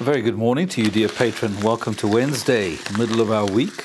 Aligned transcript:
A 0.00 0.04
very 0.04 0.22
good 0.22 0.38
morning 0.38 0.68
to 0.68 0.80
you, 0.80 0.90
dear 0.92 1.08
patron. 1.08 1.60
Welcome 1.60 1.92
to 1.94 2.06
Wednesday, 2.06 2.78
middle 2.96 3.20
of 3.20 3.32
our 3.32 3.46
week. 3.46 3.84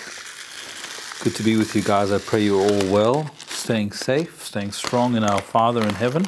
Good 1.24 1.34
to 1.38 1.42
be 1.42 1.58
with 1.58 1.76
you 1.76 1.82
guys. 1.82 2.12
I 2.12 2.20
pray 2.20 2.44
you're 2.44 2.62
all 2.62 2.86
well, 2.94 3.32
staying 3.48 3.94
safe, 3.94 4.46
staying 4.46 4.74
strong 4.74 5.16
in 5.16 5.24
our 5.24 5.42
Father 5.42 5.82
in 5.82 5.96
heaven. 5.96 6.28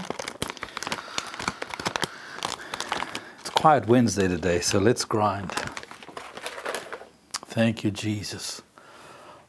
It's 3.42 3.52
quiet 3.52 3.88
Wednesday 3.88 4.28
today, 4.28 4.60
so 4.60 4.80
let's 4.80 5.06
grind. 5.06 5.52
Thank 7.46 7.84
you, 7.84 7.92
Jesus. 7.92 8.64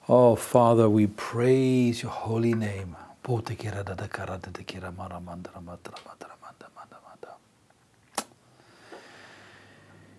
Oh, 0.06 0.36
Father, 0.36 0.90
we 0.90 1.06
praise 1.06 2.02
your 2.02 2.12
holy 2.12 2.52
name. 2.52 2.94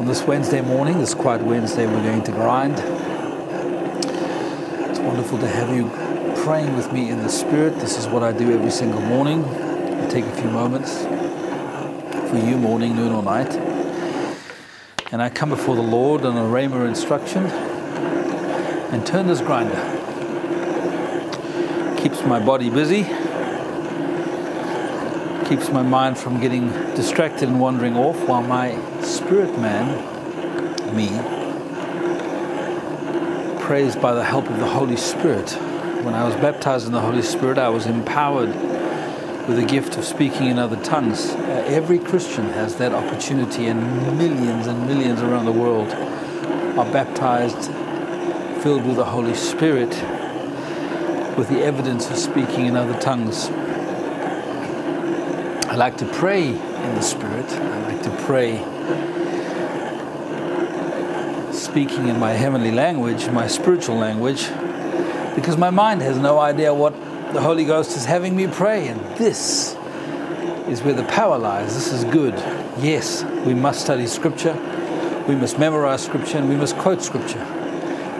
on 0.00 0.06
this 0.06 0.22
Wednesday 0.22 0.62
morning, 0.62 0.98
this 0.98 1.12
quiet 1.12 1.42
Wednesday, 1.42 1.86
we're 1.86 2.02
going 2.02 2.22
to 2.22 2.32
grind. 2.32 2.72
It's 4.88 4.98
wonderful 4.98 5.36
to 5.36 5.46
have 5.46 5.76
you 5.76 5.90
praying 6.42 6.74
with 6.74 6.90
me 6.90 7.10
in 7.10 7.18
the 7.18 7.28
Spirit. 7.28 7.78
This 7.80 7.98
is 7.98 8.06
what 8.06 8.22
I 8.22 8.32
do 8.32 8.50
every 8.50 8.70
single 8.70 9.02
morning. 9.02 9.44
I 9.44 10.08
take 10.08 10.24
a 10.24 10.32
few 10.36 10.48
moments 10.48 11.02
for 12.30 12.38
you, 12.38 12.56
morning, 12.56 12.96
noon, 12.96 13.12
or 13.12 13.22
night. 13.22 13.54
And 15.12 15.20
I 15.20 15.28
come 15.28 15.50
before 15.50 15.76
the 15.76 15.82
Lord 15.82 16.24
on 16.24 16.34
a 16.34 16.48
Rhema 16.48 16.88
instruction 16.88 17.44
and 17.44 19.06
turn 19.06 19.26
this 19.26 19.42
grinder. 19.42 19.76
Keeps 21.98 22.24
my 22.24 22.40
body 22.42 22.70
busy 22.70 23.02
keeps 25.50 25.68
my 25.68 25.82
mind 25.82 26.16
from 26.16 26.40
getting 26.40 26.70
distracted 26.94 27.48
and 27.48 27.58
wandering 27.58 27.96
off, 27.96 28.16
while 28.28 28.40
my 28.40 28.70
spirit 29.30 29.56
man, 29.60 29.86
me, 30.96 31.06
prays 33.62 33.94
by 33.94 34.12
the 34.12 34.24
help 34.24 34.50
of 34.50 34.58
the 34.58 34.66
Holy 34.66 34.96
Spirit. 34.96 35.52
When 36.02 36.14
I 36.14 36.24
was 36.24 36.34
baptized 36.34 36.88
in 36.88 36.92
the 36.92 37.00
Holy 37.00 37.22
Spirit, 37.22 37.56
I 37.56 37.68
was 37.68 37.86
empowered 37.86 38.48
with 39.46 39.54
the 39.54 39.64
gift 39.64 39.96
of 39.96 40.04
speaking 40.04 40.48
in 40.48 40.58
other 40.58 40.82
tongues. 40.82 41.30
Uh, 41.30 41.64
every 41.68 42.00
Christian 42.00 42.46
has 42.46 42.74
that 42.78 42.92
opportunity, 42.92 43.66
and 43.66 44.18
millions 44.18 44.66
and 44.66 44.84
millions 44.88 45.22
around 45.22 45.44
the 45.44 45.52
world 45.52 45.92
are 46.76 46.92
baptized, 46.92 47.70
filled 48.64 48.84
with 48.84 48.96
the 48.96 49.04
Holy 49.04 49.34
Spirit, 49.34 49.90
with 51.38 51.48
the 51.48 51.62
evidence 51.62 52.10
of 52.10 52.16
speaking 52.16 52.66
in 52.66 52.74
other 52.74 52.98
tongues. 52.98 53.48
I 55.68 55.76
like 55.76 55.98
to 55.98 56.06
pray 56.06 56.48
in 56.48 56.94
the 56.96 57.02
Spirit. 57.02 57.48
I 57.52 57.92
like 57.92 58.02
to 58.02 58.10
pray 58.26 58.58
speaking 61.70 62.08
in 62.08 62.18
my 62.18 62.32
heavenly 62.32 62.72
language, 62.72 63.28
my 63.28 63.46
spiritual 63.46 63.94
language, 63.94 64.48
because 65.36 65.56
my 65.56 65.70
mind 65.70 66.02
has 66.02 66.18
no 66.18 66.36
idea 66.36 66.74
what 66.74 66.92
the 67.32 67.40
Holy 67.40 67.64
Ghost 67.64 67.96
is 67.96 68.04
having 68.04 68.34
me 68.34 68.48
pray. 68.48 68.88
And 68.88 69.00
this 69.16 69.76
is 70.66 70.82
where 70.82 70.94
the 70.94 71.04
power 71.04 71.38
lies. 71.38 71.74
This 71.74 71.92
is 71.92 72.02
good. 72.02 72.34
Yes, 72.80 73.22
we 73.46 73.54
must 73.54 73.82
study 73.82 74.08
Scripture, 74.08 74.54
we 75.28 75.36
must 75.36 75.60
memorize 75.60 76.04
Scripture, 76.04 76.38
and 76.38 76.48
we 76.48 76.56
must 76.56 76.76
quote 76.76 77.02
Scripture. 77.02 77.46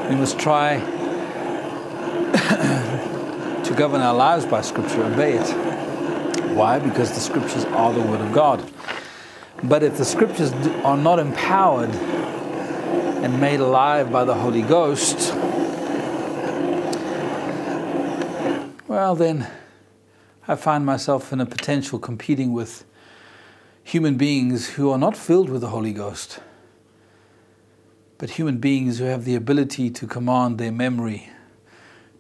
We 0.08 0.14
must 0.14 0.38
try 0.38 0.78
to 3.64 3.74
govern 3.76 4.00
our 4.00 4.14
lives 4.14 4.46
by 4.46 4.60
Scripture, 4.60 5.02
obey 5.02 5.38
it. 5.38 6.54
Why? 6.54 6.78
Because 6.78 7.10
the 7.10 7.20
scriptures 7.20 7.64
are 7.64 7.92
the 7.92 8.00
Word 8.00 8.20
of 8.20 8.32
God. 8.32 8.64
But 9.64 9.82
if 9.82 9.98
the 9.98 10.04
scriptures 10.04 10.52
are 10.84 10.96
not 10.96 11.18
empowered 11.18 11.90
and 13.22 13.38
made 13.38 13.60
alive 13.60 14.10
by 14.10 14.24
the 14.24 14.34
Holy 14.34 14.62
Ghost, 14.62 15.34
well, 18.88 19.14
then 19.14 19.46
I 20.48 20.56
find 20.56 20.86
myself 20.86 21.30
in 21.30 21.38
a 21.40 21.44
potential 21.44 21.98
competing 21.98 22.54
with 22.54 22.86
human 23.84 24.16
beings 24.16 24.70
who 24.70 24.90
are 24.90 24.96
not 24.98 25.18
filled 25.18 25.50
with 25.50 25.60
the 25.60 25.68
Holy 25.68 25.92
Ghost, 25.92 26.40
but 28.16 28.30
human 28.30 28.56
beings 28.56 28.98
who 28.98 29.04
have 29.04 29.26
the 29.26 29.34
ability 29.34 29.90
to 29.90 30.06
command 30.06 30.56
their 30.56 30.72
memory, 30.72 31.28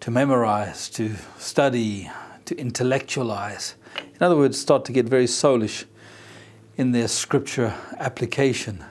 to 0.00 0.10
memorize, 0.10 0.90
to 0.90 1.16
study, 1.38 2.10
to 2.44 2.54
intellectualize. 2.58 3.74
In 3.96 4.22
other 4.22 4.36
words, 4.36 4.60
start 4.60 4.84
to 4.84 4.92
get 4.92 5.06
very 5.06 5.26
soulish 5.26 5.86
in 6.76 6.92
their 6.92 7.08
scripture 7.08 7.74
application 7.98 8.84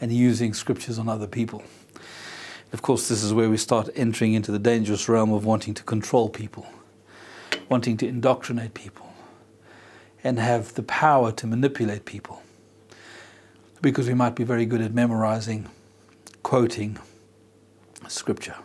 and 0.00 0.12
using 0.12 0.54
scriptures 0.54 0.98
on 0.98 1.08
other 1.08 1.26
people. 1.26 1.62
Of 2.72 2.82
course, 2.82 3.08
this 3.08 3.22
is 3.22 3.34
where 3.34 3.50
we 3.50 3.56
start 3.56 3.88
entering 3.96 4.32
into 4.32 4.52
the 4.52 4.58
dangerous 4.58 5.08
realm 5.08 5.32
of 5.32 5.44
wanting 5.44 5.74
to 5.74 5.82
control 5.82 6.28
people, 6.28 6.66
wanting 7.68 7.96
to 7.98 8.06
indoctrinate 8.06 8.74
people, 8.74 9.12
and 10.22 10.38
have 10.38 10.74
the 10.74 10.82
power 10.84 11.32
to 11.32 11.46
manipulate 11.46 12.04
people. 12.04 12.42
Because 13.82 14.06
we 14.06 14.14
might 14.14 14.36
be 14.36 14.44
very 14.44 14.66
good 14.66 14.80
at 14.80 14.94
memorizing, 14.94 15.68
quoting 16.42 16.98
scripture. 18.06 18.56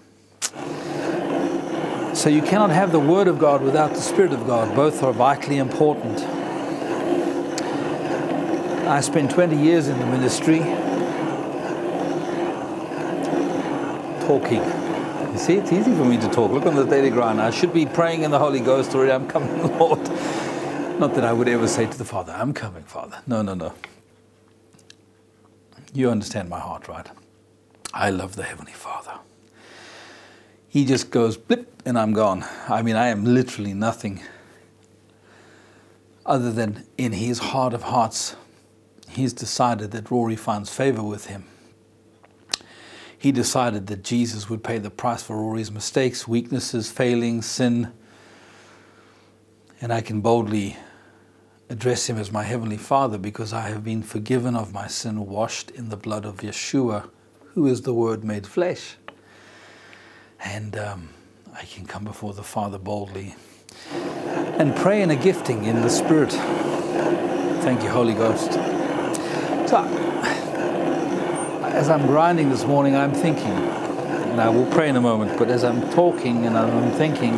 So 2.13 2.29
you 2.29 2.41
cannot 2.41 2.69
have 2.69 2.91
the 2.91 2.99
Word 2.99 3.27
of 3.27 3.39
God 3.39 3.61
without 3.61 3.91
the 3.93 4.01
Spirit 4.01 4.33
of 4.33 4.45
God. 4.45 4.73
Both 4.75 5.03
are 5.03 5.11
vitally 5.11 5.57
important. 5.57 6.19
I 8.87 9.01
spent 9.01 9.31
20 9.31 9.57
years 9.57 9.87
in 9.87 9.97
the 9.99 10.05
ministry 10.05 10.59
talking. 14.27 14.61
You 15.31 15.37
see, 15.37 15.55
it's 15.55 15.71
easy 15.71 15.93
for 15.95 16.05
me 16.05 16.17
to 16.17 16.27
talk. 16.29 16.51
Look 16.51 16.65
on 16.65 16.75
the 16.75 16.85
daily 16.85 17.09
grind. 17.09 17.41
I 17.41 17.51
should 17.51 17.73
be 17.73 17.85
praying 17.85 18.23
in 18.23 18.31
the 18.31 18.39
Holy 18.39 18.59
Ghost 18.59 18.95
already. 18.95 19.11
I'm 19.11 19.27
coming, 19.27 19.61
Lord. 19.79 19.99
Not 20.99 21.13
that 21.15 21.23
I 21.23 21.33
would 21.33 21.47
ever 21.47 21.67
say 21.67 21.85
to 21.85 21.97
the 21.97 22.05
Father, 22.05 22.33
I'm 22.33 22.53
coming, 22.53 22.83
Father. 22.83 23.19
No, 23.27 23.41
no, 23.41 23.53
no. 23.53 23.73
You 25.93 26.09
understand 26.09 26.49
my 26.49 26.59
heart, 26.59 26.87
right? 26.87 27.07
I 27.93 28.09
love 28.09 28.35
the 28.35 28.43
Heavenly 28.43 28.73
Father 28.73 29.19
he 30.75 30.83
just 30.83 31.09
goes 31.09 31.37
blip 31.37 31.81
and 31.85 31.97
I'm 31.97 32.11
gone. 32.11 32.43
I 32.67 32.81
mean, 32.81 32.97
I 32.97 33.07
am 33.07 33.23
literally 33.23 33.73
nothing 33.73 34.19
other 36.25 36.51
than 36.51 36.85
in 36.97 37.13
his 37.13 37.39
heart 37.39 37.73
of 37.73 37.83
hearts, 37.83 38.35
he's 39.07 39.31
decided 39.31 39.91
that 39.91 40.11
Rory 40.11 40.35
finds 40.35 40.69
favor 40.69 41.01
with 41.01 41.27
him. 41.27 41.45
He 43.25 43.31
decided 43.31 43.87
that 43.87 44.03
Jesus 44.03 44.51
would 44.51 44.63
pay 44.63 44.77
the 44.77 44.91
price 44.91 45.23
for 45.23 45.35
Rory's 45.35 45.71
mistakes, 45.71 46.27
weaknesses, 46.27 46.91
failings, 46.91 47.47
sin. 47.47 47.91
And 49.81 49.91
I 49.91 50.01
can 50.01 50.21
boldly 50.21 50.77
address 51.67 52.07
him 52.07 52.19
as 52.19 52.31
my 52.31 52.43
Heavenly 52.43 52.77
Father 52.77 53.17
because 53.17 53.51
I 53.51 53.69
have 53.69 53.83
been 53.83 54.03
forgiven 54.03 54.55
of 54.55 54.73
my 54.73 54.85
sin, 54.85 55.25
washed 55.25 55.71
in 55.71 55.89
the 55.89 55.97
blood 55.97 56.23
of 56.23 56.37
Yeshua, 56.37 57.09
who 57.55 57.65
is 57.65 57.81
the 57.81 57.95
Word 57.95 58.23
made 58.23 58.45
flesh 58.45 58.95
and 60.43 60.77
um, 60.77 61.09
I 61.51 61.65
can 61.65 61.87
come 61.87 62.03
before 62.03 62.35
the 62.35 62.43
Father 62.43 62.77
boldly 62.77 63.35
and 64.59 64.75
pray 64.75 65.01
in 65.01 65.09
a 65.09 65.15
gifting 65.15 65.65
in 65.65 65.81
the 65.81 65.89
Spirit. 65.89 66.31
Thank 67.63 67.81
you, 67.81 67.89
Holy 67.89 68.13
Ghost. 68.13 68.53
So, 69.67 69.83
as 71.75 71.89
I'm 71.89 72.07
grinding 72.07 72.49
this 72.49 72.63
morning, 72.63 72.95
I'm 72.95 73.11
thinking, 73.13 73.51
and 73.51 74.39
I 74.39 74.47
will 74.47 74.65
pray 74.67 74.87
in 74.87 74.95
a 74.95 75.01
moment, 75.01 75.37
but 75.37 75.49
as 75.49 75.65
I'm 75.65 75.91
talking 75.91 76.45
and 76.45 76.57
I'm 76.57 76.93
thinking, 76.93 77.37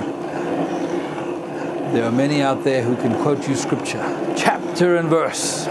there 1.92 2.06
are 2.06 2.12
many 2.12 2.44
out 2.44 2.64
there 2.64 2.84
who 2.84 2.96
can 2.98 3.20
quote 3.24 3.48
you 3.48 3.56
scripture, 3.56 3.98
chapter 4.38 4.98
and 4.98 5.10
verse, 5.10 5.66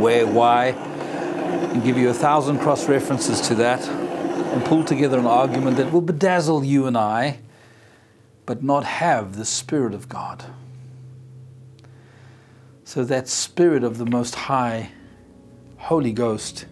where, 0.00 0.26
why, 0.26 0.70
and 0.70 1.84
give 1.84 1.96
you 1.96 2.10
a 2.10 2.12
thousand 2.14 2.58
cross 2.58 2.88
references 2.88 3.40
to 3.42 3.54
that, 3.54 3.86
and 3.88 4.64
pull 4.64 4.82
together 4.82 5.20
an 5.20 5.26
argument 5.26 5.76
that 5.76 5.92
will 5.92 6.02
bedazzle 6.02 6.66
you 6.66 6.88
and 6.88 6.98
I, 6.98 7.38
but 8.46 8.64
not 8.64 8.82
have 8.82 9.36
the 9.36 9.44
Spirit 9.44 9.94
of 9.94 10.08
God. 10.08 10.44
So 12.82 13.04
that 13.04 13.28
Spirit 13.28 13.84
of 13.84 13.98
the 13.98 14.06
Most 14.06 14.34
High, 14.34 14.90
Holy 15.76 16.12
Ghost, 16.12 16.66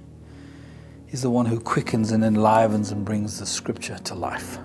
is 1.13 1.23
the 1.23 1.31
one 1.31 1.47
who 1.47 1.61
quickens 1.61 2.11
and 2.11 2.25
enlivens 2.25 2.91
and 2.91 3.05
brings 3.05 3.39
the 3.39 3.47
scripture 3.47 3.99
to 3.99 4.15
life 4.15 4.59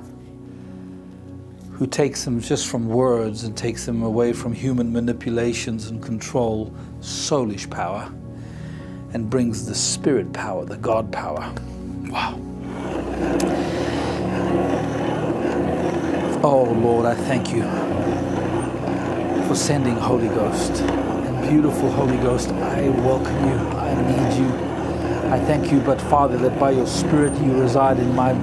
who 1.78 1.86
takes 1.86 2.26
them 2.26 2.42
just 2.42 2.66
from 2.66 2.88
words 2.88 3.44
and 3.44 3.56
takes 3.56 3.86
them 3.86 4.02
away 4.02 4.34
from 4.34 4.52
human 4.52 4.92
manipulations 4.92 5.92
and 5.92 6.02
control, 6.02 6.74
soulish 7.02 7.70
power, 7.70 8.12
and 9.14 9.30
brings 9.30 9.68
the 9.68 9.76
spirit 9.76 10.34
power, 10.34 10.66
the 10.66 10.78
God 10.78 11.12
power. 11.12 11.54
Wow. 12.10 12.34
Oh 16.44 16.64
Lord, 16.64 17.06
I 17.06 17.14
thank 17.14 17.54
you 17.54 17.62
for 19.48 19.54
sending 19.54 19.96
Holy 19.96 20.30
Ghost. 20.30 20.82
And 20.82 21.48
beautiful 21.48 21.92
Holy 21.92 22.18
Ghost, 22.18 22.50
I 22.50 22.90
welcome 22.90 23.36
you. 23.48 23.56
I 23.78 23.94
need 24.02 24.40
you. 24.40 24.67
I 25.31 25.39
thank 25.39 25.71
you, 25.71 25.79
but 25.81 26.01
Father, 26.01 26.38
that 26.38 26.59
by 26.59 26.71
your 26.71 26.88
Spirit 26.88 27.33
you 27.41 27.53
reside 27.53 28.00
in 28.00 28.15
my 28.15 28.33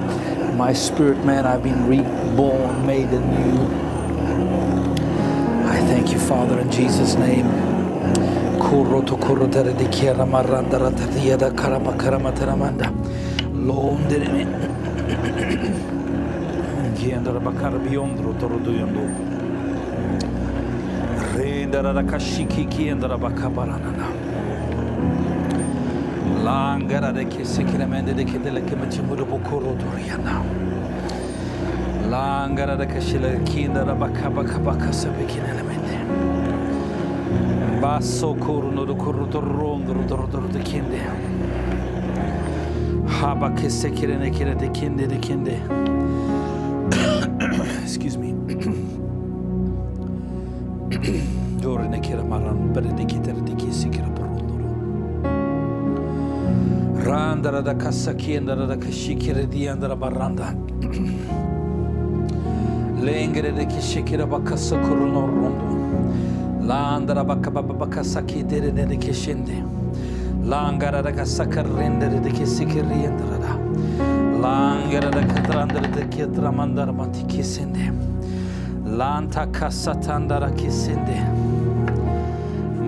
my 0.55 0.71
spirit 0.71 1.23
man. 1.25 1.45
I've 1.45 1.63
been 1.63 1.87
reborn, 1.87 2.85
made 2.85 3.09
anew. 3.09 3.59
I 5.67 5.79
thank 5.87 6.11
you, 6.11 6.19
Father, 6.19 6.59
in 6.59 6.71
Jesus' 6.71 7.15
name. 7.15 7.45
Langara 26.45 27.11
de 27.11 27.25
che 27.25 27.43
si 27.43 27.63
cremende 27.63 28.13
de 28.13 28.23
che 28.23 28.39
delle 28.39 28.63
che 28.63 28.77
ci 28.91 29.01
vuole 29.01 29.25
poco 29.25 29.57
rodoriana. 29.57 30.43
Langara 32.07 32.75
de 32.75 32.85
che 32.85 33.01
si 33.01 33.17
le 33.17 33.41
kinda 33.41 33.81
da 33.81 33.95
baka 33.95 34.29
baka 34.29 34.59
baka 34.59 34.91
sabe 34.91 35.25
che 35.25 35.41
nelle 35.41 35.63
mende. 35.63 35.97
Basso 37.79 38.35
corno 38.35 38.83
do 38.83 38.95
corro 38.95 39.25
do 39.25 39.39
rondo 39.39 39.93
do 39.93 40.15
rondo 40.15 40.41
de 40.51 40.59
kinde. 40.59 40.99
Haba 43.07 43.51
che 43.53 43.67
se 43.67 43.89
kirene 43.89 44.29
kire 44.29 44.53
de 44.55 44.69
kinde 44.69 45.07
de 45.07 45.17
kinde. 45.17 45.59
Excuse 47.81 48.17
me. 48.19 48.35
Dorine 51.59 51.99
kire 52.01 52.23
maran 52.23 52.71
bere 52.71 52.93
de 52.93 53.03
kitere 53.03 53.41
de 53.43 53.55
kisi 53.55 53.89
Randara 57.35 57.61
da 57.61 57.73
kasaki 57.77 58.37
andara 58.37 58.65
da 58.65 58.77
kashikire 58.77 59.45
di 59.49 59.67
andara 59.67 59.93
baranda. 59.93 60.55
Lengere 63.03 63.53
de 63.53 63.65
kishikira 63.65 64.25
bakasa 64.25 64.77
kuruno 64.77 65.27
rondo. 65.27 66.65
Landara 66.65 67.25
baka 67.27 67.51
baba 67.51 67.73
bakasaki 67.73 68.47
dere 68.47 68.71
de 68.71 68.95
kishinde. 68.95 69.61
Langara 70.45 71.03
da 71.03 71.11
kasaka 71.11 71.61
rendere 71.63 72.23
de 72.23 72.29
kisikiri 72.31 73.05
andara 73.05 73.37
da. 73.37 73.57
Langara 74.39 75.11
da 75.11 75.21
katrandara 75.27 75.93
de 75.93 76.05
kitra 76.07 76.51
mandara 76.53 76.93
mati 76.93 77.25
kisinde. 77.25 77.91
Lanta 78.85 79.45
kasatandara 79.51 80.51
kisinde. 80.55 81.19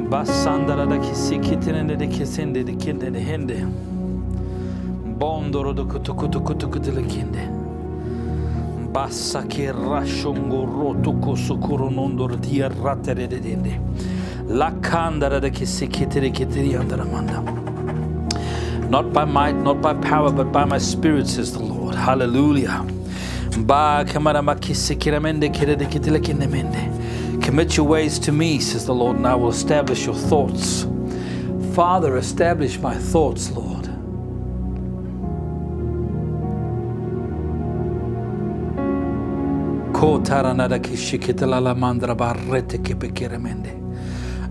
Basandara 0.09 0.85
da 0.87 0.97
kisikitine 0.99 1.97
de 1.99 2.07
kisinde 2.07 2.65
de 2.65 2.73
kinde 2.77 3.11
de 3.11 3.19
hende. 3.19 3.96
Bondoro 5.17 5.73
do. 5.73 5.85
Bassa 8.91 9.43
che 9.47 9.71
kosukuru 11.19 11.89
nondor 11.89 12.35
de 12.37 13.39
dende. 13.39 13.79
La 14.47 14.71
de. 14.71 15.51
Not 18.89 19.11
by 19.11 19.25
might, 19.25 19.55
not 19.55 19.81
by 19.81 19.93
power, 19.95 20.31
but 20.31 20.51
by 20.51 20.63
my 20.65 20.77
spirit, 20.77 21.27
says 21.27 21.51
the 21.51 21.59
Lord. 21.59 21.95
Hallelujah. 21.95 22.85
Ba 23.65 24.05
kisikiramende 24.05 25.49
kirede 25.49 25.85
kitilekinemende. 25.87 27.41
Commit 27.41 27.75
your 27.75 27.87
ways 27.87 28.19
to 28.19 28.31
me, 28.31 28.59
says 28.59 28.85
the 28.85 28.93
Lord, 28.93 29.17
and 29.17 29.27
I 29.27 29.35
will 29.35 29.49
establish 29.49 30.05
your 30.05 30.15
thoughts. 30.15 30.85
Father, 31.73 32.17
establish 32.17 32.79
my 32.79 32.95
thoughts, 32.95 33.51
Lord. 33.51 33.76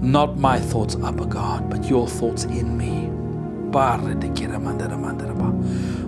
Not 0.02 0.38
my 0.38 0.58
thoughts, 0.58 0.96
Abba 1.02 1.24
God, 1.26 1.70
but 1.70 1.88
your 1.88 2.06
thoughts 2.06 2.44
in 2.44 2.76
me. 2.76 3.08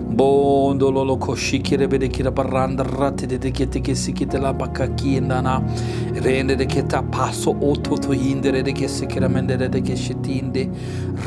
Bondo 0.09 0.91
lolo 0.91 1.17
koshikire 1.17 1.87
bede 1.89 2.09
kira 2.09 2.31
baranda 2.31 2.83
rate 2.83 3.27
de 3.27 3.37
de 3.37 3.51
kete 3.51 3.79
ke 3.81 3.95
sikite 3.95 4.39
la 4.41 4.51
baka 4.53 4.87
kiendana 4.89 5.61
rende 6.23 6.57
de 6.57 6.65
keta 6.65 7.01
paso 7.11 7.51
oto 7.61 7.95
to 7.95 8.09
hindere 8.09 8.63
de 8.63 8.73
ke 8.73 8.87
sikira 8.89 9.29
mende 9.29 9.57
de 9.57 9.81
ke 9.81 9.95
shitinde 9.95 10.69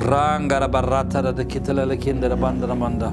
rangara 0.03 0.69
barata 0.69 1.23
de 1.35 1.45
kitela 1.45 1.87
le 1.87 1.97
kendera 1.97 2.37
bandara 2.37 2.75
manda 2.77 3.13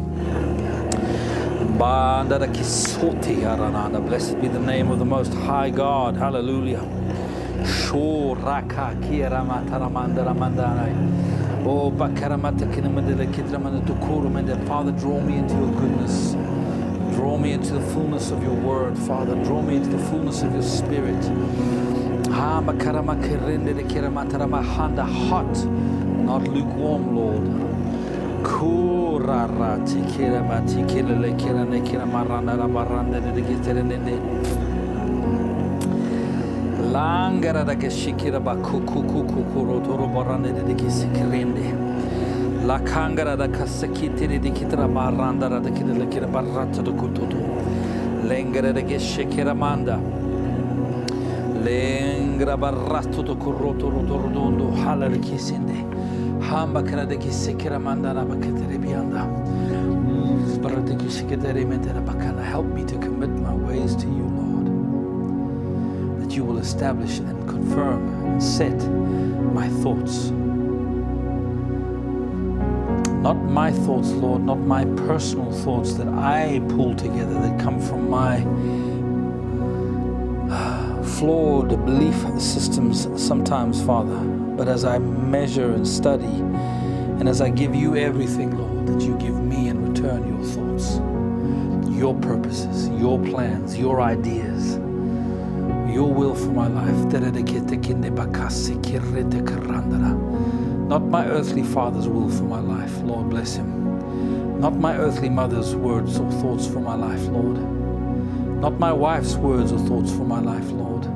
Blessed 4.01 4.41
be 4.41 4.49
the 4.49 4.59
name 4.59 4.91
of 4.91 4.99
the 4.99 5.05
Most 5.05 5.33
High 5.33 5.69
God. 5.69 6.17
Hallelujah. 6.17 6.81
Oh, 11.65 11.89
Father, 14.67 14.91
draw 14.91 15.21
me 15.21 15.37
into 15.37 15.53
your 15.55 15.71
goodness. 15.71 16.35
Draw 17.15 17.37
me 17.37 17.53
into 17.53 17.73
the 17.75 17.81
fullness 17.93 18.31
of 18.31 18.43
your 18.43 18.55
word, 18.55 18.97
Father. 18.97 19.35
Draw 19.45 19.61
me 19.61 19.77
into 19.77 19.89
the 19.89 20.03
fullness 20.09 20.41
of 20.41 20.51
your 20.51 20.63
spirit. 20.63 21.23
Hot, 25.07 25.65
not 26.25 26.43
lukewarm, 26.43 27.15
Lord. 27.15 27.78
kurara 28.43 29.77
tikere 29.85 30.41
ma 30.41 30.59
tikere 30.61 31.15
ne 31.69 31.81
kere 31.81 32.05
maranda 32.05 32.55
la 32.55 32.67
baranda 32.67 33.19
de 33.19 33.31
de 33.31 34.19
langara 36.91 37.63
da 37.65 37.75
ke 37.75 37.89
şikire 37.89 38.39
ba 38.43 38.55
kuku 38.55 39.03
kuku 39.03 39.43
kuro 39.53 39.79
toro 39.81 40.07
baranda 40.07 40.51
de 40.51 40.63
de 40.63 40.73
ki 40.75 40.89
sikirende 40.89 41.65
la 42.65 42.79
kangara 42.79 43.35
da 43.37 43.47
kasekitiri 43.47 44.39
de 44.41 44.51
kitira 44.51 44.87
maranda 44.87 45.49
da 45.49 45.59
de 45.59 45.71
kire 45.71 45.93
le 45.97 46.05
kere 46.07 46.27
barata 46.27 46.81
de 46.83 46.91
kututu. 46.91 47.37
Lengere 48.27 48.73
de 48.73 48.83
ke 48.83 48.99
şekere 48.99 49.53
manda. 49.55 49.99
Lengra 51.63 52.55
barrato 52.57 53.23
to 53.25 53.35
kurro 53.35 53.73
toro 53.77 54.01
toro 54.07 54.29
dondo 54.29 54.71
halar 54.81 55.11
kesinde 55.19 55.83
Hamba 56.49 56.81
mandara 56.81 58.25
bakatere 58.25 58.79
bakana. 62.01 62.43
Help 62.43 62.65
me 62.65 62.83
to 62.85 62.97
commit 62.97 63.29
my 63.29 63.53
ways 63.53 63.95
to 63.95 64.07
you, 64.07 64.23
Lord. 64.23 64.65
That 66.19 66.35
you 66.35 66.43
will 66.43 66.57
establish 66.57 67.19
and 67.19 67.47
confirm 67.47 68.25
and 68.25 68.41
set 68.41 68.75
my 69.53 69.69
thoughts. 69.83 70.31
Not 73.21 73.35
my 73.35 73.71
thoughts, 73.71 74.09
Lord, 74.09 74.41
not 74.41 74.57
my 74.57 74.85
personal 75.05 75.51
thoughts 75.51 75.93
that 75.93 76.07
I 76.07 76.63
pull 76.69 76.95
together 76.95 77.35
that 77.35 77.59
come 77.59 77.79
from 77.79 78.09
my 78.09 78.37
uh, 80.51 81.03
flawed 81.03 81.85
belief 81.85 82.15
systems 82.41 83.07
sometimes, 83.23 83.83
Father 83.83 84.48
but 84.59 84.67
as 84.67 84.83
I 84.83 84.97
measure 84.97 85.71
and 85.71 85.87
study, 85.87 86.25
and 86.25 87.29
as 87.29 87.39
I 87.39 87.49
give 87.49 87.73
you 87.73 87.95
everything, 87.95 88.57
Lord, 88.57 88.87
that 88.87 89.01
you 89.01 89.15
give 89.17 89.41
me 89.41 89.69
in 89.69 89.93
return 89.93 90.27
your 90.27 90.43
thoughts. 90.43 90.99
your 91.97 92.13
purposes, 92.15 92.89
your 92.89 93.17
plans, 93.19 93.77
your 93.77 94.01
ideas, 94.01 94.75
your 95.93 96.13
will 96.13 96.35
for 96.35 96.51
my 96.51 96.67
life. 96.67 96.95
Not 100.89 101.03
my 101.05 101.25
earthly 101.25 101.63
father's 101.63 102.07
will 102.09 102.29
for 102.29 102.43
my 102.43 102.59
life, 102.59 102.97
Lord 102.99 103.29
bless 103.29 103.55
him. 103.55 104.59
Not 104.59 104.75
my 104.75 104.97
earthly 104.97 105.29
mother's 105.29 105.73
words 105.73 106.19
or 106.19 106.29
thoughts 106.31 106.67
for 106.67 106.81
my 106.81 106.95
life, 106.95 107.25
Lord. 107.27 107.57
Not 108.59 108.77
my 108.77 108.91
wife's 108.91 109.35
words 109.35 109.71
or 109.71 109.79
thoughts 109.79 110.11
for 110.11 110.25
my 110.25 110.41
life, 110.41 110.69
Lord. 110.71 111.08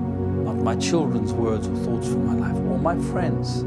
My 0.64 0.76
children's 0.76 1.34
words 1.34 1.68
or 1.68 1.76
thoughts 1.76 2.08
for 2.08 2.18
my 2.18 2.34
life, 2.34 2.56
or 2.56 2.80
my 2.80 2.98
friends, 3.12 3.64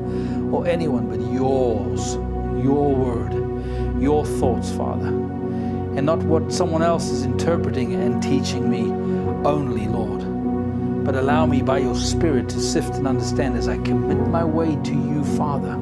or 0.52 0.66
anyone 0.66 1.08
but 1.08 1.20
yours, 1.32 2.14
your 2.64 2.94
word, 2.94 4.00
your 4.00 4.24
thoughts, 4.24 4.70
Father. 4.72 5.08
And 5.08 6.06
not 6.06 6.22
what 6.22 6.52
someone 6.52 6.82
else 6.82 7.10
is 7.10 7.24
interpreting 7.24 7.94
and 7.94 8.22
teaching 8.22 8.68
me 8.70 8.84
only, 9.46 9.86
Lord. 9.86 10.24
But 11.04 11.14
allow 11.14 11.46
me 11.46 11.62
by 11.62 11.78
your 11.78 11.94
Spirit 11.94 12.48
to 12.48 12.60
sift 12.60 12.94
and 12.94 13.06
understand 13.06 13.56
as 13.56 13.68
I 13.68 13.76
commit 13.78 14.18
my 14.28 14.44
way 14.44 14.76
to 14.76 14.92
you, 14.92 15.24
Father 15.36 15.76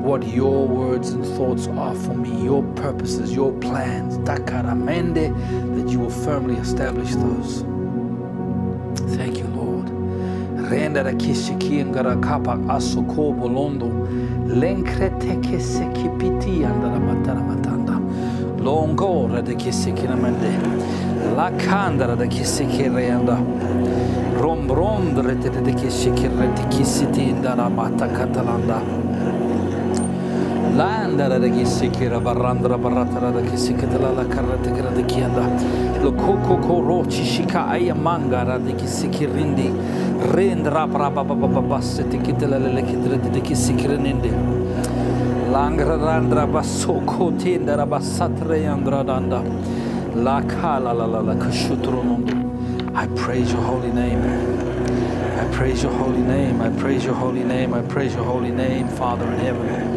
what 0.00 0.26
your 0.26 0.66
words 0.66 1.10
and 1.10 1.24
thoughts 1.24 1.68
are 1.68 1.94
for 1.94 2.14
me, 2.14 2.42
your 2.42 2.62
purposes, 2.74 3.32
your 3.32 3.52
plans, 3.60 4.16
takaramende, 4.18 5.28
that 5.76 5.92
you 5.92 6.00
will 6.00 6.10
firmly 6.10 6.56
establish 6.56 7.14
those. 7.14 7.64
Thank 9.16 9.36
you, 9.38 9.39
rendere 10.90 11.14
kesiki 11.16 11.84
ngara 11.84 12.16
kapak 12.20 12.58
asoko 12.68 13.32
bolondo 13.32 13.86
lenkrete 14.48 15.38
keseki 15.40 16.08
piti 16.18 16.64
andara 16.64 16.98
matara 16.98 17.40
matanda. 17.40 17.94
Longora 18.58 19.40
de 19.40 19.54
keseki 19.54 20.08
namende 20.08 20.50
la 21.36 21.50
kandara 21.52 22.16
de 22.16 22.26
keseki 22.26 22.88
reyanda. 22.90 23.38
Rombrom 24.40 25.14
de 25.14 25.22
rete 25.22 25.50
de 25.62 25.72
keseki 25.72 26.28
rete 26.28 26.64
kesiti 26.70 27.30
indara 27.30 27.70
mata 27.70 28.08
katalanda. 28.08 28.82
I 52.94 53.06
praise 53.16 53.52
your 53.52 53.60
holy 53.60 53.92
name. 53.92 54.22
I 55.42 55.44
praise 55.52 55.82
your 55.82 55.92
holy 55.92 56.22
name. 56.22 56.62
I 56.62 56.70
praise 56.70 57.04
your 57.04 57.14
holy 57.14 57.44
name. 57.44 57.74
I 57.74 57.82
praise 57.82 58.14
your 58.14 58.24
holy 58.24 58.50
name, 58.50 58.88
Father 58.88 59.26
in 59.26 59.40
heaven. 59.40 59.89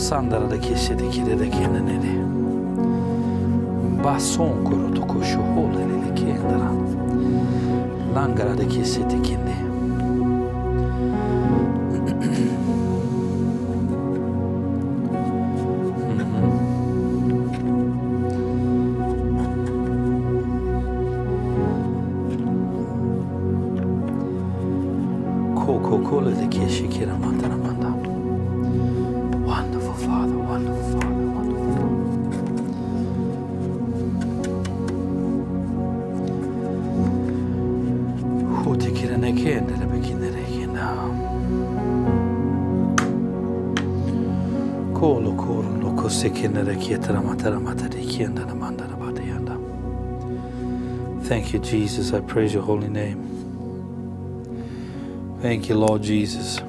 Sandara 0.00 0.46
da 0.46 0.56
kese 0.56 0.94
de 0.94 1.08
kire 1.08 1.36
de 1.36 1.48
kene 1.50 1.80
nere. 1.80 2.14
Bason 4.02 4.64
kuru 4.64 4.94
to 4.94 5.02
kosho 5.02 5.40
hole 5.54 5.84
le 5.86 6.14
kendara. 6.14 6.70
Langara 8.14 8.54
de 8.56 8.64
Thank 51.22 51.52
you, 51.52 51.60
Jesus. 51.60 52.12
I 52.12 52.20
praise 52.20 52.52
your 52.52 52.64
holy 52.64 52.88
name. 52.88 53.38
Thank 55.40 55.68
you, 55.68 55.76
Lord 55.76 56.02
Jesus. 56.02 56.60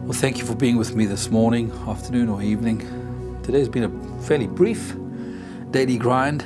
Well, 0.00 0.14
thank 0.14 0.38
you 0.38 0.46
for 0.46 0.54
being 0.54 0.78
with 0.78 0.96
me 0.96 1.04
this 1.04 1.30
morning, 1.30 1.70
afternoon, 1.86 2.30
or 2.30 2.40
evening. 2.40 2.80
Today's 3.42 3.68
been 3.68 3.84
a 3.84 4.22
fairly 4.22 4.46
brief 4.46 4.94
daily 5.70 5.98
grind. 5.98 6.42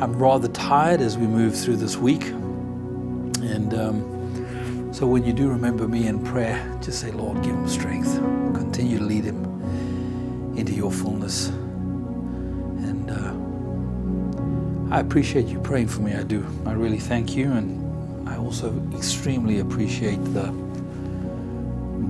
I'm 0.00 0.16
rather 0.16 0.46
tired 0.48 1.00
as 1.00 1.18
we 1.18 1.26
move 1.26 1.58
through 1.58 1.76
this 1.78 1.96
week. 1.96 2.26
And 3.42 3.74
um, 3.74 4.92
so 4.94 5.06
when 5.08 5.24
you 5.24 5.32
do 5.32 5.48
remember 5.48 5.88
me 5.88 6.06
in 6.06 6.24
prayer, 6.24 6.78
just 6.80 7.00
say, 7.00 7.10
Lord, 7.10 7.42
give 7.42 7.56
him 7.56 7.68
strength. 7.68 8.14
Continue 8.54 8.98
to 8.98 9.04
lead 9.04 9.24
him 9.24 9.45
into 10.56 10.72
your 10.72 10.90
fullness. 10.90 11.48
And 12.88 13.10
uh, 13.10 14.94
I 14.94 15.00
appreciate 15.00 15.46
you 15.46 15.60
praying 15.60 15.88
for 15.88 16.00
me. 16.00 16.14
I 16.14 16.22
do. 16.22 16.46
I 16.64 16.72
really 16.72 16.98
thank 16.98 17.36
you. 17.36 17.52
And 17.52 18.28
I 18.28 18.36
also 18.36 18.82
extremely 18.94 19.60
appreciate 19.60 20.22
the 20.34 20.52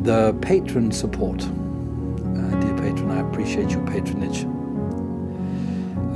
the 0.03 0.35
patron 0.41 0.93
support. 0.93 1.43
Uh, 1.43 2.61
dear 2.61 2.77
patron, 2.77 3.11
I 3.11 3.29
appreciate 3.29 3.71
your 3.71 3.85
patronage. 3.87 4.45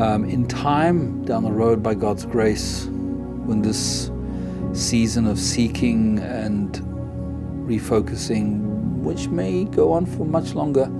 Um, 0.01 0.25
in 0.25 0.47
time, 0.47 1.25
down 1.25 1.43
the 1.43 1.51
road, 1.51 1.83
by 1.83 1.95
God's 1.95 2.25
grace, 2.25 2.87
when 2.87 3.63
this 3.63 4.11
season 4.73 5.27
of 5.27 5.39
seeking 5.39 6.21
and 6.21 6.77
refocusing, 7.67 8.61
which 9.03 9.29
may 9.29 9.65
go 9.65 9.93
on 9.93 10.07
for 10.07 10.25
much 10.25 10.55
longer, 10.55 10.91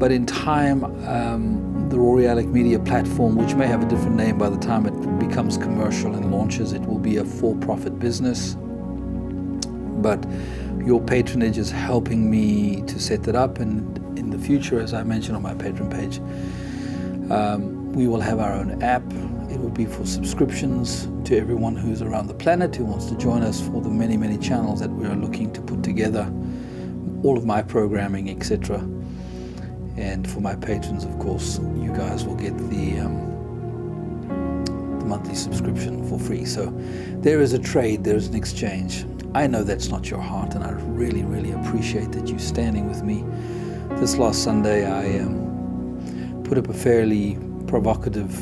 but 0.00 0.10
in 0.10 0.24
time, 0.24 0.82
um, 1.06 1.90
the 1.90 1.98
Royalic 1.98 2.46
Media 2.46 2.78
platform, 2.78 3.36
which 3.36 3.54
may 3.54 3.66
have 3.66 3.82
a 3.82 3.86
different 3.86 4.16
name 4.16 4.38
by 4.38 4.48
the 4.48 4.56
time 4.56 4.86
it 4.86 5.18
becomes 5.18 5.58
commercial 5.58 6.14
and 6.14 6.32
launches, 6.32 6.72
it 6.72 6.80
will 6.86 6.98
be 6.98 7.18
a 7.18 7.24
for 7.24 7.54
profit 7.56 7.98
business. 7.98 8.56
But 10.00 10.24
your 10.86 11.02
patronage 11.02 11.58
is 11.58 11.70
helping 11.70 12.30
me 12.30 12.80
to 12.86 12.98
set 12.98 13.24
that 13.24 13.36
up, 13.36 13.58
and 13.58 14.18
in 14.18 14.30
the 14.30 14.38
future, 14.38 14.80
as 14.80 14.94
I 14.94 15.02
mentioned 15.02 15.36
on 15.36 15.42
my 15.42 15.52
Patreon 15.52 15.90
page, 15.92 16.18
um, 17.30 17.92
we 17.92 18.08
will 18.08 18.20
have 18.20 18.38
our 18.40 18.54
own 18.54 18.82
app. 18.82 19.04
It 19.52 19.60
will 19.60 19.68
be 19.68 19.84
for 19.84 20.06
subscriptions 20.06 21.08
to 21.28 21.36
everyone 21.36 21.76
who's 21.76 22.00
around 22.00 22.28
the 22.28 22.34
planet 22.34 22.74
who 22.74 22.86
wants 22.86 23.04
to 23.06 23.18
join 23.18 23.42
us 23.42 23.60
for 23.60 23.82
the 23.82 23.90
many, 23.90 24.16
many 24.16 24.38
channels 24.38 24.80
that 24.80 24.90
we 24.90 25.06
are 25.06 25.16
looking 25.16 25.52
to 25.52 25.60
put 25.60 25.82
together, 25.82 26.32
all 27.22 27.36
of 27.36 27.44
my 27.44 27.60
programming, 27.60 28.30
etc. 28.30 28.82
And 30.00 30.28
for 30.28 30.40
my 30.40 30.56
patrons, 30.56 31.04
of 31.04 31.18
course, 31.18 31.58
you 31.76 31.92
guys 31.94 32.24
will 32.24 32.34
get 32.34 32.56
the 32.70 33.00
um, 33.00 34.96
the 34.98 35.04
monthly 35.04 35.34
subscription 35.34 36.08
for 36.08 36.18
free. 36.18 36.46
So 36.46 36.72
there 37.20 37.42
is 37.42 37.52
a 37.52 37.58
trade, 37.58 38.02
there 38.02 38.16
is 38.16 38.26
an 38.28 38.34
exchange. 38.34 39.04
I 39.34 39.46
know 39.46 39.62
that's 39.62 39.90
not 39.90 40.08
your 40.08 40.22
heart, 40.22 40.54
and 40.54 40.64
I 40.64 40.70
really, 40.70 41.22
really 41.22 41.52
appreciate 41.52 42.12
that 42.12 42.28
you're 42.28 42.38
standing 42.38 42.88
with 42.88 43.02
me. 43.02 43.24
This 44.00 44.16
last 44.16 44.42
Sunday, 44.42 44.86
I 44.86 45.20
um, 45.20 46.42
put 46.44 46.56
up 46.56 46.68
a 46.68 46.74
fairly 46.74 47.38
provocative 47.66 48.32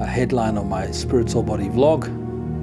uh, 0.00 0.04
headline 0.04 0.58
on 0.58 0.68
my 0.68 0.90
Spirit 0.90 1.30
Soul 1.30 1.44
Body 1.44 1.68
vlog. 1.68 2.08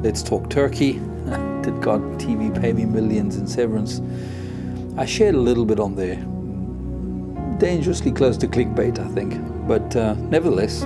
Let's 0.03 0.21
talk 0.21 0.49
Turkey. 0.49 0.93
Did 1.63 1.81
God 1.81 2.01
TV 2.19 2.53
pay 2.61 2.73
me 2.73 2.83
millions 2.83 3.37
in 3.37 3.47
severance? 3.47 4.01
I 4.97 5.05
shared 5.05 5.35
a 5.35 5.39
little 5.39 5.65
bit 5.65 5.79
on 5.79 5.95
there 5.95 6.21
dangerously 7.59 8.11
close 8.11 8.37
to 8.37 8.47
clickbait, 8.47 8.99
I 8.99 9.07
think. 9.09 9.35
But 9.67 9.95
uh, 9.95 10.13
nevertheless, 10.13 10.83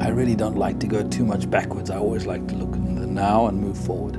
I 0.00 0.08
really 0.08 0.34
don't 0.34 0.56
like 0.56 0.80
to 0.80 0.86
go 0.86 1.06
too 1.08 1.24
much 1.24 1.50
backwards. 1.50 1.90
I 1.90 1.98
always 1.98 2.26
like 2.26 2.46
to 2.48 2.54
look 2.54 2.74
in 2.74 2.94
the 2.94 3.06
now 3.06 3.46
and 3.46 3.60
move 3.60 3.78
forward. 3.78 4.18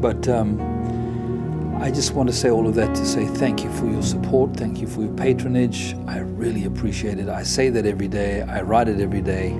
But 0.00 0.28
um, 0.28 0.60
I 1.80 1.90
just 1.90 2.14
want 2.14 2.28
to 2.28 2.34
say 2.34 2.50
all 2.50 2.66
of 2.66 2.74
that 2.74 2.94
to 2.94 3.06
say 3.06 3.26
thank 3.26 3.62
you 3.62 3.70
for 3.72 3.86
your 3.86 4.02
support, 4.02 4.56
thank 4.56 4.80
you 4.80 4.86
for 4.86 5.02
your 5.02 5.14
patronage. 5.14 5.94
I 6.06 6.18
really 6.18 6.64
appreciate 6.64 7.18
it. 7.18 7.28
I 7.28 7.42
say 7.42 7.68
that 7.70 7.86
every 7.86 8.08
day, 8.08 8.42
I 8.42 8.62
write 8.62 8.88
it 8.88 9.00
every 9.00 9.22
day. 9.22 9.50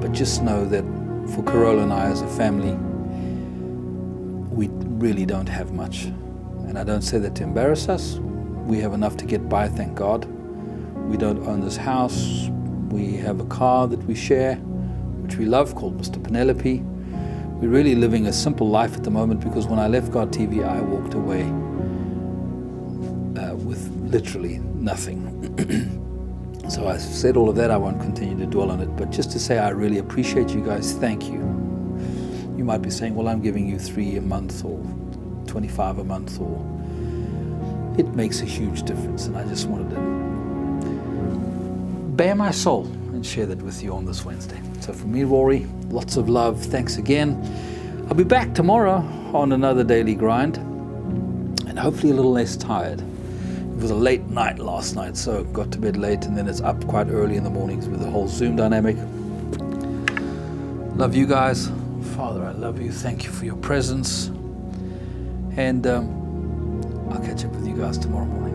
But 0.00 0.12
just 0.12 0.42
know 0.42 0.64
that 0.66 0.84
for 1.34 1.42
Carola 1.42 1.82
and 1.82 1.92
I 1.92 2.06
as 2.06 2.22
a 2.22 2.28
family, 2.28 2.72
we 4.54 4.68
really 4.98 5.26
don't 5.26 5.48
have 5.48 5.72
much. 5.72 6.04
And 6.66 6.78
I 6.78 6.84
don't 6.84 7.02
say 7.02 7.18
that 7.18 7.34
to 7.36 7.42
embarrass 7.42 7.88
us. 7.88 8.20
We 8.70 8.78
have 8.78 8.94
enough 8.94 9.16
to 9.16 9.24
get 9.24 9.48
by, 9.48 9.68
thank 9.68 9.96
God. 9.96 10.26
We 11.10 11.16
don't 11.16 11.44
own 11.44 11.60
this 11.60 11.76
house. 11.76 12.48
We 12.90 13.16
have 13.16 13.40
a 13.40 13.44
car 13.46 13.88
that 13.88 13.98
we 14.04 14.14
share, 14.14 14.54
which 15.24 15.34
we 15.38 15.44
love, 15.44 15.74
called 15.74 16.00
Mr. 16.00 16.22
Penelope. 16.22 16.78
We're 16.78 17.68
really 17.68 17.96
living 17.96 18.28
a 18.28 18.32
simple 18.32 18.68
life 18.68 18.94
at 18.96 19.02
the 19.02 19.10
moment 19.10 19.40
because 19.40 19.66
when 19.66 19.80
I 19.80 19.88
left 19.88 20.12
God 20.12 20.32
TV, 20.32 20.64
I 20.64 20.80
walked 20.82 21.14
away 21.14 21.42
uh, 23.42 23.56
with 23.56 23.90
literally 24.04 24.58
nothing. 24.58 25.18
so 26.70 26.86
I 26.86 26.96
said 26.96 27.36
all 27.36 27.50
of 27.50 27.56
that. 27.56 27.72
I 27.72 27.76
won't 27.76 28.00
continue 28.00 28.38
to 28.38 28.46
dwell 28.46 28.70
on 28.70 28.78
it, 28.78 28.96
but 28.96 29.10
just 29.10 29.32
to 29.32 29.40
say 29.40 29.58
I 29.58 29.70
really 29.70 29.98
appreciate 29.98 30.50
you 30.50 30.64
guys. 30.64 30.92
Thank 30.92 31.24
you. 31.24 31.40
You 32.56 32.62
might 32.62 32.82
be 32.82 32.90
saying, 32.90 33.16
well, 33.16 33.26
I'm 33.26 33.42
giving 33.42 33.66
you 33.66 33.80
three 33.80 34.16
a 34.16 34.22
month 34.22 34.64
or 34.64 34.78
25 35.48 35.98
a 35.98 36.04
month, 36.04 36.40
or 36.40 36.79
it 37.98 38.08
makes 38.14 38.40
a 38.40 38.44
huge 38.44 38.82
difference. 38.82 39.26
And 39.26 39.36
I 39.36 39.44
just 39.46 39.66
wanted 39.68 39.90
to 39.90 40.00
bare 42.16 42.34
my 42.34 42.50
soul 42.50 42.86
and 43.12 43.24
share 43.24 43.46
that 43.46 43.62
with 43.62 43.82
you 43.82 43.94
on 43.94 44.04
this 44.04 44.24
Wednesday. 44.24 44.60
So 44.80 44.92
from 44.92 45.12
me, 45.12 45.24
Rory, 45.24 45.66
lots 45.88 46.16
of 46.16 46.28
love. 46.28 46.62
Thanks 46.62 46.96
again. 46.96 47.40
I'll 48.08 48.14
be 48.14 48.24
back 48.24 48.54
tomorrow 48.54 48.98
on 49.32 49.52
another 49.52 49.84
daily 49.84 50.14
grind 50.14 50.56
and 50.56 51.78
hopefully 51.78 52.12
a 52.12 52.14
little 52.14 52.32
less 52.32 52.56
tired. 52.56 53.00
It 53.00 53.82
was 53.82 53.90
a 53.90 53.94
late 53.94 54.26
night 54.26 54.58
last 54.58 54.96
night, 54.96 55.16
so 55.16 55.44
got 55.44 55.70
to 55.72 55.78
bed 55.78 55.96
late 55.96 56.26
and 56.26 56.36
then 56.36 56.48
it's 56.48 56.60
up 56.60 56.86
quite 56.86 57.08
early 57.08 57.36
in 57.36 57.44
the 57.44 57.50
mornings 57.50 57.88
with 57.88 58.00
the 58.00 58.10
whole 58.10 58.28
Zoom 58.28 58.56
dynamic. 58.56 58.96
Love 60.96 61.14
you 61.14 61.26
guys. 61.26 61.70
Father, 62.16 62.44
I 62.44 62.52
love 62.52 62.80
you. 62.82 62.92
Thank 62.92 63.24
you 63.24 63.30
for 63.30 63.46
your 63.46 63.56
presence. 63.56 64.26
And 65.56 65.86
um, 65.86 66.19
I'll 67.10 67.20
catch 67.20 67.44
up 67.44 67.50
with 67.52 67.66
you 67.66 67.76
guys 67.76 67.98
tomorrow 67.98 68.24
morning. 68.24 68.49